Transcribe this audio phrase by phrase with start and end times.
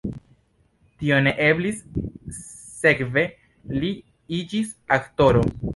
[1.01, 1.83] Tio ne eblis,
[2.81, 3.27] sekve
[3.79, 3.95] li
[4.41, 5.51] iĝis aktoro.